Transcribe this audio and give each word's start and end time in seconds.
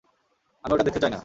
আমি 0.63 0.71
ওটা 0.73 0.83
দেখতে 0.83 1.01
চাই 1.03 1.11
না। 1.11 1.19